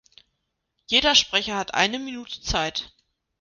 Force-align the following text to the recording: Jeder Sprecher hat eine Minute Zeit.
Jeder 0.89 1.13
Sprecher 1.13 1.55
hat 1.55 1.75
eine 1.75 1.99
Minute 1.99 2.41
Zeit. 2.41 2.91